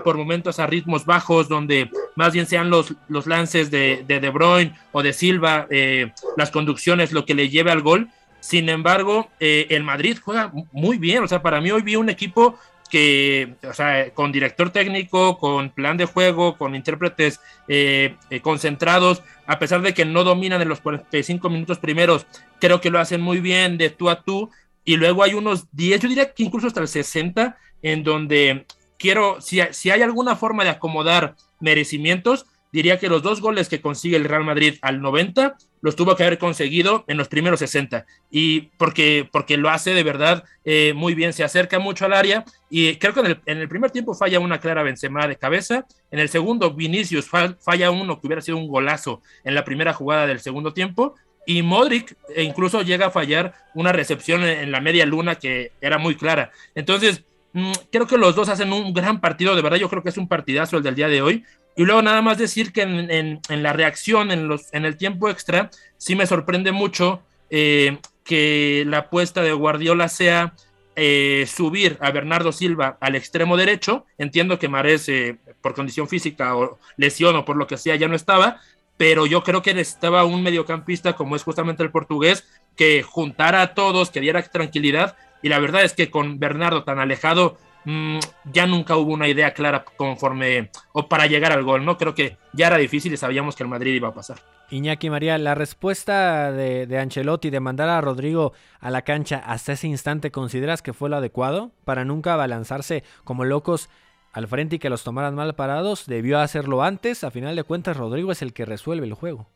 por 0.04 0.18
momentos 0.18 0.60
a 0.60 0.66
ritmos 0.66 1.06
bajos 1.06 1.48
donde 1.48 1.90
más 2.14 2.34
bien 2.34 2.46
sean 2.46 2.68
los, 2.68 2.94
los 3.08 3.26
lances 3.26 3.70
de, 3.70 4.04
de, 4.06 4.28
Bruyne 4.28 4.74
o 4.92 5.02
de 5.02 5.14
Silva, 5.14 5.66
eh, 5.70 6.12
las 6.36 6.50
conducciones, 6.50 7.12
lo 7.12 7.24
que 7.24 7.34
le 7.34 7.48
lleve 7.48 7.70
al 7.70 7.80
gol. 7.80 8.10
Sin 8.40 8.68
embargo, 8.68 9.30
eh, 9.40 9.66
el 9.70 9.82
Madrid 9.82 10.18
juega 10.22 10.52
muy 10.72 10.98
bien, 10.98 11.22
o 11.22 11.28
sea, 11.28 11.42
para 11.42 11.60
mí 11.60 11.70
hoy 11.70 11.82
vi 11.82 11.96
un 11.96 12.10
equipo 12.10 12.58
que, 12.92 13.54
o 13.66 13.72
sea, 13.72 14.10
con 14.10 14.32
director 14.32 14.68
técnico, 14.68 15.38
con 15.38 15.70
plan 15.70 15.96
de 15.96 16.04
juego, 16.04 16.58
con 16.58 16.74
intérpretes 16.74 17.40
eh, 17.66 18.16
eh, 18.28 18.40
concentrados, 18.40 19.22
a 19.46 19.58
pesar 19.58 19.80
de 19.80 19.94
que 19.94 20.04
no 20.04 20.24
dominan 20.24 20.60
en 20.60 20.68
los 20.68 20.82
45 20.82 21.48
minutos 21.48 21.78
primeros, 21.78 22.26
creo 22.60 22.82
que 22.82 22.90
lo 22.90 22.98
hacen 22.98 23.22
muy 23.22 23.40
bien 23.40 23.78
de 23.78 23.88
tú 23.88 24.10
a 24.10 24.22
tú. 24.22 24.50
Y 24.84 24.96
luego 24.96 25.22
hay 25.22 25.32
unos 25.32 25.68
10, 25.72 26.02
yo 26.02 26.08
diría 26.10 26.34
que 26.34 26.42
incluso 26.42 26.66
hasta 26.66 26.82
el 26.82 26.88
60, 26.88 27.56
en 27.80 28.02
donde 28.02 28.66
quiero, 28.98 29.40
si, 29.40 29.62
si 29.70 29.90
hay 29.90 30.02
alguna 30.02 30.36
forma 30.36 30.62
de 30.62 30.70
acomodar 30.70 31.34
merecimientos, 31.60 32.44
diría 32.72 32.98
que 32.98 33.08
los 33.08 33.22
dos 33.22 33.40
goles 33.40 33.70
que 33.70 33.80
consigue 33.80 34.16
el 34.16 34.26
Real 34.26 34.44
Madrid 34.44 34.74
al 34.82 35.00
90 35.00 35.56
los 35.82 35.96
tuvo 35.96 36.16
que 36.16 36.22
haber 36.22 36.38
conseguido 36.38 37.04
en 37.08 37.18
los 37.18 37.28
primeros 37.28 37.58
60 37.58 38.06
y 38.30 38.62
porque, 38.78 39.28
porque 39.30 39.58
lo 39.58 39.68
hace 39.68 39.92
de 39.92 40.02
verdad 40.02 40.44
eh, 40.64 40.94
muy 40.94 41.14
bien, 41.14 41.34
se 41.34 41.44
acerca 41.44 41.78
mucho 41.78 42.06
al 42.06 42.14
área 42.14 42.44
y 42.70 42.96
creo 42.96 43.12
que 43.12 43.20
en 43.44 43.58
el, 43.58 43.68
primer 43.68 43.90
tiempo 43.90 44.14
falla 44.14 44.40
una 44.40 44.60
clara 44.60 44.82
Benzema 44.82 45.26
de 45.26 45.36
cabeza, 45.36 45.84
en 46.10 46.20
el 46.20 46.30
segundo 46.30 46.72
Vinicius 46.72 47.28
falla 47.28 47.90
uno 47.90 48.20
que 48.20 48.26
hubiera 48.26 48.40
sido 48.40 48.56
un 48.56 48.68
golazo 48.68 49.20
en 49.44 49.54
la 49.54 49.64
primera 49.64 49.92
jugada 49.92 50.26
del 50.26 50.40
segundo 50.40 50.72
tiempo 50.72 51.16
y 51.46 51.62
Modric 51.62 52.16
e 52.34 52.42
incluso 52.42 52.82
llega 52.82 53.06
a 53.06 53.10
fallar 53.10 53.54
una 53.74 53.92
recepción 53.92 54.42
en, 54.44 54.70
la 54.70 54.80
media 54.80 55.06
luna 55.06 55.36
que 55.36 55.72
era 55.80 55.98
muy 55.98 56.14
clara. 56.14 56.52
Entonces, 56.74 57.24
mm, 57.52 57.72
creo 57.90 58.06
que 58.06 58.18
los 58.18 58.34
dos 58.34 58.48
hacen 58.48 58.72
un 58.72 58.92
gran 58.92 59.20
partido, 59.20 59.56
de 59.56 59.62
verdad 59.62 59.78
yo 59.78 59.88
creo 59.88 60.02
que 60.02 60.10
es 60.10 60.18
un 60.18 60.28
partidazo 60.28 60.76
el 60.76 60.82
del 60.82 60.94
día 60.94 61.08
de 61.08 61.22
hoy. 61.22 61.44
Y 61.76 61.84
luego 61.84 62.02
nada 62.02 62.20
más 62.22 62.38
decir 62.38 62.72
que 62.72 62.82
en, 62.82 63.40
la 63.48 63.72
reacción, 63.72 64.30
en, 64.30 64.48
los, 64.48 64.72
en 64.72 64.84
el 64.84 64.96
tiempo 64.96 65.28
extra, 65.28 65.70
sí 65.96 66.14
me 66.14 66.26
sorprende 66.26 66.72
mucho 66.72 67.22
eh, 67.50 67.98
que 68.24 68.84
la 68.86 68.98
apuesta 68.98 69.42
de 69.42 69.52
Guardiola 69.52 70.08
sea 70.08 70.54
eh, 70.94 71.46
subir 71.48 71.96
a 72.00 72.10
Bernardo 72.10 72.52
Silva 72.52 72.98
al 73.00 73.14
extremo 73.14 73.56
derecho. 73.56 74.04
Entiendo 74.18 74.58
que 74.58 74.68
Marés, 74.68 75.08
eh, 75.08 75.38
por 75.62 75.74
condición 75.74 76.08
física 76.08 76.54
o 76.56 76.78
lesión 76.96 77.34
o 77.36 77.44
por 77.44 77.56
lo 77.56 77.66
que 77.66 77.78
sea, 77.78 77.96
ya 77.96 78.08
no 78.08 78.16
estaba, 78.16 78.60
pero 78.98 79.24
yo 79.24 79.42
creo 79.42 79.62
que 79.62 79.72
necesitaba 79.72 80.24
un 80.24 80.42
mediocampista 80.42 81.14
como 81.14 81.34
es 81.36 81.42
justamente 81.42 81.82
el 81.82 81.90
portugués, 81.90 82.46
que 82.76 83.02
juntara 83.02 83.62
a 83.62 83.74
todos, 83.74 84.10
que 84.10 84.20
diera 84.20 84.42
tranquilidad. 84.42 85.16
Y 85.42 85.48
la 85.48 85.58
verdad 85.58 85.82
es 85.82 85.94
que 85.94 86.10
con 86.10 86.38
Bernardo 86.38 86.84
tan 86.84 86.98
alejado, 86.98 87.56
Mm, 87.84 88.18
ya 88.52 88.66
nunca 88.66 88.96
hubo 88.96 89.12
una 89.12 89.28
idea 89.28 89.52
clara 89.52 89.84
conforme 89.96 90.70
o 90.92 91.08
para 91.08 91.26
llegar 91.26 91.52
al 91.52 91.64
gol, 91.64 91.84
¿no? 91.84 91.98
Creo 91.98 92.14
que 92.14 92.36
ya 92.52 92.68
era 92.68 92.76
difícil 92.76 93.12
y 93.12 93.16
sabíamos 93.16 93.56
que 93.56 93.62
el 93.62 93.68
Madrid 93.68 93.94
iba 93.94 94.08
a 94.08 94.14
pasar. 94.14 94.38
Iñaki 94.70 95.10
María, 95.10 95.36
la 95.38 95.54
respuesta 95.54 96.50
de, 96.52 96.86
de, 96.86 96.98
Ancelotti 96.98 97.50
de 97.50 97.60
mandar 97.60 97.88
a 97.88 98.00
Rodrigo 98.00 98.52
a 98.80 98.90
la 98.90 99.02
cancha 99.02 99.42
hasta 99.44 99.72
ese 99.72 99.88
instante, 99.88 100.30
¿consideras 100.30 100.80
que 100.80 100.92
fue 100.92 101.10
lo 101.10 101.16
adecuado? 101.16 101.72
Para 101.84 102.04
nunca 102.04 102.34
abalanzarse 102.34 103.04
como 103.24 103.44
locos 103.44 103.90
al 104.32 104.48
frente 104.48 104.76
y 104.76 104.78
que 104.78 104.88
los 104.90 105.04
tomaran 105.04 105.34
mal 105.34 105.54
parados, 105.54 106.06
debió 106.06 106.40
hacerlo 106.40 106.82
antes. 106.82 107.22
A 107.22 107.30
final 107.30 107.54
de 107.54 107.64
cuentas, 107.64 107.96
Rodrigo 107.96 108.32
es 108.32 108.42
el 108.42 108.52
que 108.52 108.64
resuelve 108.64 109.06
el 109.06 109.12
juego. 109.12 109.46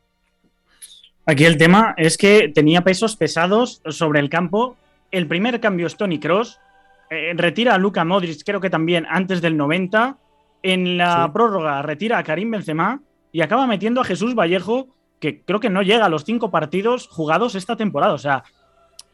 Aquí 1.25 1.45
el 1.45 1.57
tema 1.57 1.95
es 1.97 2.17
que 2.17 2.49
tenía 2.55 2.83
pesos 2.83 3.17
pesados 3.17 3.83
sobre 3.89 4.21
el 4.21 4.29
campo. 4.29 4.77
El 5.11 5.27
primer 5.27 5.61
cambio 5.61 5.87
es 5.87 5.97
Tony 5.97 6.21
Cross, 6.21 6.61
eh, 7.11 7.33
retira 7.37 7.75
a 7.75 7.79
Luka 7.79 8.05
Modric, 8.05 8.43
creo 8.45 8.61
que 8.61 8.71
también 8.71 9.07
antes 9.09 9.41
del 9.41 9.57
90. 9.57 10.19
En 10.63 10.99
la 10.99 11.31
prórroga 11.33 11.83
retira 11.83 12.19
a 12.19 12.25
Karim 12.25 12.51
Benzema 12.51 13.01
y 13.31 13.43
acaba 13.43 13.67
metiendo 13.67 14.01
a 14.01 14.05
Jesús 14.05 14.35
Vallejo, 14.35 14.89
que 15.21 15.43
creo 15.43 15.61
que 15.61 15.71
no 15.71 15.83
llega 15.83 16.07
a 16.07 16.09
los 16.09 16.25
cinco 16.25 16.51
partidos 16.51 17.07
jugados 17.09 17.55
esta 17.55 17.77
temporada. 17.77 18.15
O 18.15 18.19
sea, 18.19 18.43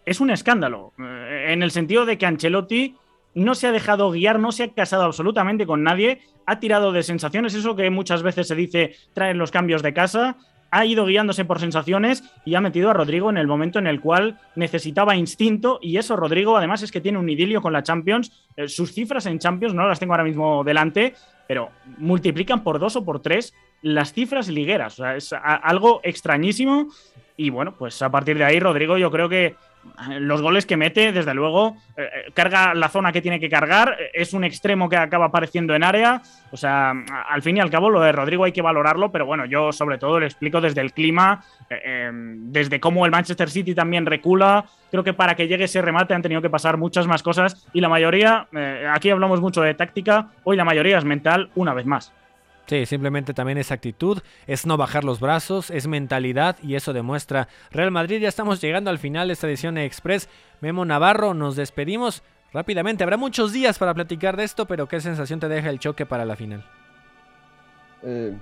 es 0.06 0.20
un 0.20 0.30
escándalo. 0.30 0.92
Eh, 0.98 1.48
en 1.48 1.62
el 1.62 1.70
sentido 1.70 2.06
de 2.06 2.16
que 2.16 2.26
Ancelotti 2.26 2.96
no 3.34 3.54
se 3.54 3.66
ha 3.66 3.72
dejado 3.72 4.10
guiar, 4.10 4.38
no 4.38 4.52
se 4.52 4.64
ha 4.64 4.72
casado 4.72 5.04
absolutamente 5.04 5.66
con 5.66 5.82
nadie, 5.82 6.20
ha 6.46 6.60
tirado 6.60 6.92
de 6.92 7.02
sensaciones, 7.02 7.54
eso 7.54 7.76
que 7.76 7.88
muchas 7.90 8.22
veces 8.22 8.48
se 8.48 8.54
dice 8.54 8.94
traen 9.14 9.38
los 9.38 9.50
cambios 9.50 9.82
de 9.82 9.94
casa, 9.94 10.36
ha 10.72 10.86
ido 10.86 11.04
guiándose 11.04 11.44
por 11.44 11.60
sensaciones 11.60 12.24
y 12.46 12.54
ha 12.54 12.60
metido 12.60 12.90
a 12.90 12.94
Rodrigo 12.94 13.28
en 13.28 13.36
el 13.36 13.46
momento 13.46 13.78
en 13.78 13.86
el 13.86 14.00
cual 14.00 14.40
necesitaba 14.56 15.14
instinto. 15.14 15.78
Y 15.82 15.98
eso 15.98 16.16
Rodrigo 16.16 16.56
además 16.56 16.82
es 16.82 16.90
que 16.90 17.02
tiene 17.02 17.18
un 17.18 17.28
idilio 17.28 17.60
con 17.60 17.74
la 17.74 17.82
Champions, 17.82 18.32
eh, 18.56 18.66
sus 18.68 18.92
cifras 18.92 19.26
en 19.26 19.38
Champions 19.38 19.74
no 19.74 19.86
las 19.86 20.00
tengo 20.00 20.14
ahora 20.14 20.24
mismo 20.24 20.64
delante, 20.64 21.14
pero 21.46 21.70
multiplican 21.98 22.64
por 22.64 22.78
dos 22.78 22.96
o 22.96 23.04
por 23.04 23.20
tres 23.20 23.54
las 23.82 24.14
cifras 24.14 24.48
ligueras, 24.48 24.94
o 24.94 25.02
sea, 25.02 25.16
es 25.16 25.32
algo 25.32 26.00
extrañísimo. 26.02 26.88
Y 27.36 27.50
bueno, 27.50 27.74
pues 27.76 28.00
a 28.00 28.10
partir 28.10 28.38
de 28.38 28.44
ahí 28.44 28.58
Rodrigo 28.58 28.96
yo 28.96 29.10
creo 29.10 29.28
que 29.28 29.56
los 30.20 30.42
goles 30.42 30.66
que 30.66 30.76
mete, 30.76 31.12
desde 31.12 31.34
luego, 31.34 31.76
eh, 31.96 32.02
eh, 32.02 32.32
carga 32.34 32.74
la 32.74 32.88
zona 32.88 33.12
que 33.12 33.22
tiene 33.22 33.40
que 33.40 33.48
cargar, 33.48 33.96
es 34.12 34.32
un 34.32 34.44
extremo 34.44 34.88
que 34.88 34.96
acaba 34.96 35.26
apareciendo 35.26 35.74
en 35.74 35.84
área, 35.84 36.22
o 36.50 36.56
sea, 36.56 36.92
al 37.28 37.42
fin 37.42 37.56
y 37.56 37.60
al 37.60 37.70
cabo 37.70 37.90
lo 37.90 38.00
de 38.00 38.12
Rodrigo 38.12 38.44
hay 38.44 38.52
que 38.52 38.62
valorarlo, 38.62 39.10
pero 39.10 39.26
bueno, 39.26 39.44
yo 39.44 39.72
sobre 39.72 39.98
todo 39.98 40.20
le 40.20 40.26
explico 40.26 40.60
desde 40.60 40.80
el 40.80 40.92
clima, 40.92 41.44
eh, 41.70 42.10
desde 42.12 42.80
cómo 42.80 43.04
el 43.04 43.12
Manchester 43.12 43.50
City 43.50 43.74
también 43.74 44.06
recula, 44.06 44.64
creo 44.90 45.04
que 45.04 45.14
para 45.14 45.34
que 45.34 45.48
llegue 45.48 45.64
ese 45.64 45.82
remate 45.82 46.14
han 46.14 46.22
tenido 46.22 46.42
que 46.42 46.50
pasar 46.50 46.76
muchas 46.76 47.06
más 47.06 47.22
cosas 47.22 47.66
y 47.72 47.80
la 47.80 47.88
mayoría, 47.88 48.46
aquí 48.92 49.10
hablamos 49.10 49.40
mucho 49.40 49.62
de 49.62 49.74
táctica, 49.74 50.28
hoy 50.44 50.56
la 50.56 50.64
mayoría 50.64 50.98
es 50.98 51.04
mental 51.04 51.50
una 51.54 51.74
vez 51.74 51.86
más. 51.86 52.12
Sí, 52.66 52.86
simplemente 52.86 53.34
también 53.34 53.58
es 53.58 53.72
actitud, 53.72 54.20
es 54.46 54.66
no 54.66 54.76
bajar 54.76 55.04
los 55.04 55.20
brazos, 55.20 55.70
es 55.70 55.88
mentalidad 55.88 56.56
y 56.62 56.76
eso 56.76 56.92
demuestra 56.92 57.48
Real 57.70 57.90
Madrid. 57.90 58.20
Ya 58.20 58.28
estamos 58.28 58.60
llegando 58.60 58.90
al 58.90 58.98
final 58.98 59.28
de 59.28 59.34
esta 59.34 59.48
edición 59.48 59.78
Express. 59.78 60.28
Memo 60.60 60.84
Navarro, 60.84 61.34
nos 61.34 61.56
despedimos 61.56 62.22
rápidamente. 62.52 63.02
Habrá 63.02 63.16
muchos 63.16 63.52
días 63.52 63.78
para 63.78 63.94
platicar 63.94 64.36
de 64.36 64.44
esto, 64.44 64.66
pero 64.66 64.86
¿qué 64.86 65.00
sensación 65.00 65.40
te 65.40 65.48
deja 65.48 65.70
el 65.70 65.80
choque 65.80 66.06
para 66.06 66.24
la 66.24 66.36
final? 66.36 66.64
Eh, 68.02 68.36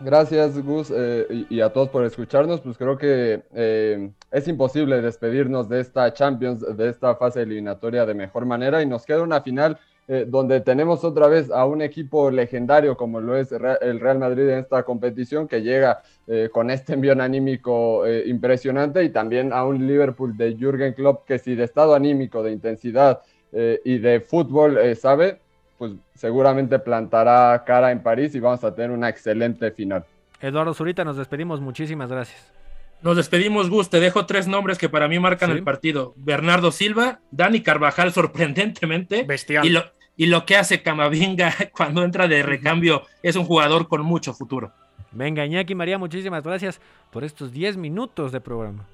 gracias 0.00 0.62
Gus 0.62 0.92
eh, 0.94 1.46
y, 1.48 1.60
a 1.60 1.70
todos 1.70 1.90
por 1.90 2.04
escucharnos. 2.04 2.60
Pues 2.60 2.78
creo 2.78 2.96
que 2.96 3.42
eh, 3.54 4.10
es 4.30 4.48
imposible 4.48 5.02
despedirnos 5.02 5.68
de 5.68 5.80
esta 5.80 6.12
Champions, 6.12 6.64
de 6.76 6.88
esta 6.88 7.16
fase 7.16 7.42
eliminatoria 7.42 8.06
de 8.06 8.14
mejor 8.14 8.46
manera 8.46 8.82
y 8.82 8.86
nos 8.86 9.04
queda 9.04 9.22
una 9.22 9.42
final 9.42 9.78
eh, 10.10 10.24
donde 10.26 10.62
tenemos 10.62 11.04
otra 11.04 11.28
vez 11.28 11.50
a 11.50 11.66
un 11.66 11.82
equipo 11.82 12.30
legendario 12.30 12.96
como 12.96 13.20
lo 13.20 13.36
es 13.36 13.52
el 13.52 14.00
Real 14.00 14.18
Madrid 14.18 14.48
en 14.48 14.60
esta 14.60 14.82
competición, 14.82 15.46
que 15.46 15.60
llega 15.60 16.00
eh, 16.26 16.48
con 16.50 16.70
este 16.70 16.94
envión 16.94 17.20
anímico 17.20 18.06
eh, 18.06 18.24
impresionante, 18.26 19.04
y 19.04 19.10
también 19.10 19.52
a 19.52 19.66
un 19.66 19.86
Liverpool 19.86 20.34
de 20.34 20.56
Jürgen 20.56 20.94
Klopp, 20.94 21.26
que 21.26 21.38
si 21.38 21.54
de 21.54 21.64
estado 21.64 21.94
anímico, 21.94 22.42
de 22.42 22.52
intensidad 22.52 23.20
y 23.50 23.96
de 23.96 24.20
fútbol 24.20 24.78
sabe, 24.94 25.40
pues 25.78 25.92
seguramente 26.14 26.78
plantará 26.78 27.64
cara 27.64 27.92
en 27.92 28.02
París 28.02 28.34
y 28.34 28.40
vamos 28.40 28.62
a 28.62 28.74
tener 28.74 28.90
una 28.90 29.08
excelente 29.08 29.70
final. 29.70 30.04
Eduardo 30.40 30.74
Zurita, 30.74 31.02
nos 31.02 31.16
despedimos, 31.16 31.58
muchísimas 31.58 32.10
gracias. 32.10 32.52
Nos 33.00 33.16
despedimos, 33.16 33.70
Gus. 33.70 33.88
Te 33.88 34.00
dejo 34.00 34.26
tres 34.26 34.48
nombres 34.48 34.76
que 34.76 34.88
para 34.88 35.08
mí 35.08 35.18
marcan 35.18 35.50
el 35.50 35.62
partido: 35.62 36.14
Bernardo 36.16 36.72
Silva, 36.72 37.20
Dani 37.30 37.62
Carvajal, 37.62 38.12
sorprendentemente. 38.12 39.22
Bestial. 39.22 39.64
Y 39.64 39.70
lo, 39.70 39.84
y 40.18 40.26
lo 40.26 40.44
que 40.44 40.56
hace 40.56 40.82
Camavinga 40.82 41.54
cuando 41.72 42.02
entra 42.02 42.28
de 42.28 42.42
recambio 42.42 43.04
es 43.22 43.36
un 43.36 43.44
jugador 43.44 43.88
con 43.88 44.02
mucho 44.02 44.34
futuro. 44.34 44.72
Venga, 45.12 45.46
Iñaki 45.46 45.74
María, 45.74 45.96
muchísimas 45.96 46.44
gracias 46.44 46.82
por 47.10 47.24
estos 47.24 47.52
10 47.52 47.78
minutos 47.78 48.32
de 48.32 48.42
programa. 48.42 48.84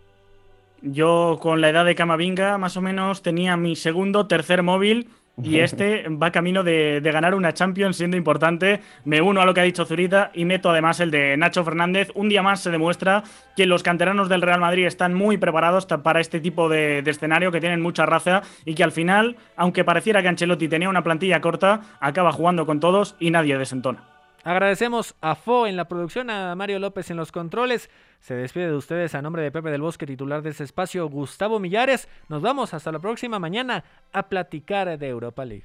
Yo 0.82 1.38
con 1.40 1.60
la 1.60 1.70
edad 1.70 1.86
de 1.86 1.94
Camavinga 1.94 2.58
más 2.58 2.76
o 2.76 2.82
menos 2.82 3.22
tenía 3.22 3.56
mi 3.56 3.74
segundo, 3.74 4.28
tercer 4.28 4.62
móvil 4.62 5.08
y 5.42 5.58
este 5.58 6.08
va 6.08 6.30
camino 6.30 6.62
de, 6.62 7.00
ganar 7.02 7.34
una 7.34 7.52
Champions 7.52 7.96
siendo 7.96 8.16
importante. 8.16 8.80
Me 9.04 9.20
uno 9.20 9.40
a 9.40 9.44
lo 9.44 9.54
que 9.54 9.60
ha 9.60 9.64
dicho 9.64 9.84
Zurita 9.84 10.30
y 10.34 10.44
meto 10.44 10.70
además 10.70 11.00
el 11.00 11.10
de 11.10 11.36
Nacho 11.36 11.64
Fernández. 11.64 12.10
Un 12.14 12.28
día 12.28 12.42
más 12.42 12.60
se 12.60 12.70
demuestra 12.70 13.24
que 13.56 13.66
los 13.66 13.82
canteranos 13.82 14.28
del 14.28 14.42
Real 14.42 14.60
Madrid 14.60 14.86
están 14.86 15.14
muy 15.14 15.36
preparados 15.36 15.86
para 15.86 16.20
este 16.20 16.40
tipo 16.40 16.68
de, 16.68 17.02
de 17.02 17.10
escenario, 17.10 17.50
que 17.50 17.60
tienen 17.60 17.82
mucha 17.82 18.06
raza 18.06 18.42
y 18.64 18.74
que 18.74 18.84
al 18.84 18.92
final, 18.92 19.36
aunque 19.56 19.84
pareciera 19.84 20.22
que 20.22 20.28
Ancelotti 20.28 20.68
tenía 20.68 20.88
una 20.88 21.02
plantilla 21.02 21.40
corta, 21.40 21.80
acaba 22.00 22.32
jugando 22.32 22.66
con 22.66 22.80
todos 22.80 23.16
y 23.18 23.30
nadie 23.30 23.58
desentona. 23.58 24.13
Agradecemos 24.44 25.14
a 25.22 25.36
Fo 25.36 25.66
en 25.66 25.74
la 25.74 25.88
producción, 25.88 26.28
a 26.28 26.54
Mario 26.54 26.78
López 26.78 27.10
en 27.10 27.16
los 27.16 27.32
controles. 27.32 27.88
Se 28.20 28.34
despide 28.34 28.66
de 28.66 28.76
ustedes 28.76 29.14
a 29.14 29.22
nombre 29.22 29.42
de 29.42 29.50
Pepe 29.50 29.70
del 29.70 29.80
Bosque, 29.80 30.04
titular 30.04 30.42
de 30.42 30.50
ese 30.50 30.64
espacio, 30.64 31.08
Gustavo 31.08 31.58
Millares. 31.58 32.08
Nos 32.28 32.42
vamos 32.42 32.74
hasta 32.74 32.92
la 32.92 32.98
próxima 32.98 33.38
mañana 33.38 33.84
a 34.12 34.28
platicar 34.28 34.98
de 34.98 35.08
Europa 35.08 35.46
League. 35.46 35.64